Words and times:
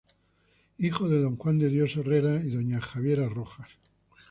Hijo 0.79 1.07
de 1.09 1.21
don 1.21 1.35
Juan 1.37 1.59
de 1.59 1.69
Dios 1.69 1.95
Herrera 1.95 2.37
y 2.43 2.49
doña 2.49 2.81
Javiera 2.81 3.29
Rojas. 3.29 3.69